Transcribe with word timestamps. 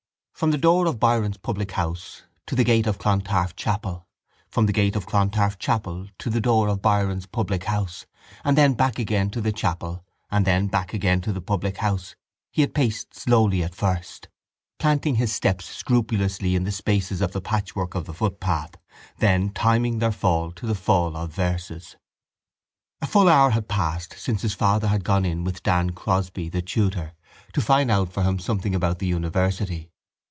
From 0.33 0.49
the 0.49 0.57
door 0.57 0.87
of 0.87 0.99
Byron's 0.99 1.37
public 1.37 1.73
house 1.73 2.23
to 2.47 2.55
the 2.55 2.63
gate 2.63 2.87
of 2.87 2.97
Clontarf 2.97 3.55
Chapel, 3.55 4.07
from 4.49 4.65
the 4.65 4.73
gate 4.73 4.95
of 4.95 5.05
Clontarf 5.05 5.59
Chapel 5.59 6.07
to 6.17 6.31
the 6.31 6.41
door 6.41 6.67
of 6.67 6.81
Byron's 6.81 7.27
public 7.27 7.65
house 7.65 8.07
and 8.43 8.57
then 8.57 8.73
back 8.73 8.97
again 8.97 9.29
to 9.29 9.39
the 9.41 9.51
chapel 9.51 10.03
and 10.31 10.43
then 10.43 10.65
back 10.65 10.95
again 10.95 11.21
to 11.21 11.31
the 11.31 11.41
public 11.43 11.77
house 11.77 12.15
he 12.49 12.61
had 12.61 12.73
paced 12.73 13.13
slowly 13.13 13.63
at 13.63 13.75
first, 13.75 14.29
planting 14.79 15.17
his 15.17 15.31
steps 15.31 15.65
scrupulously 15.65 16.55
in 16.55 16.63
the 16.63 16.71
spaces 16.71 17.21
of 17.21 17.33
the 17.33 17.41
patchwork 17.41 17.93
of 17.93 18.05
the 18.05 18.13
footpath, 18.15 18.71
then 19.19 19.51
timing 19.51 19.99
their 19.99 20.11
fall 20.11 20.51
to 20.53 20.65
the 20.65 20.73
fall 20.73 21.15
of 21.15 21.31
verses. 21.35 21.97
A 22.99 23.05
full 23.05 23.29
hour 23.29 23.51
had 23.51 23.67
passed 23.67 24.15
since 24.17 24.41
his 24.41 24.55
father 24.55 24.87
had 24.87 25.03
gone 25.03 25.23
in 25.23 25.43
with 25.43 25.61
Dan 25.61 25.91
Crosby, 25.91 26.49
the 26.49 26.63
tutor, 26.63 27.13
to 27.53 27.61
find 27.61 27.91
out 27.91 28.11
for 28.11 28.23
him 28.23 28.39
something 28.39 28.73
about 28.73 28.97
the 28.97 29.05
university. 29.05 29.89